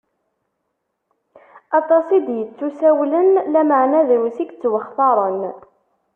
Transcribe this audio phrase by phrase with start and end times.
[1.79, 5.41] Aṭas i d-ittusawlen, lameɛna drus i yettwaxtaṛen.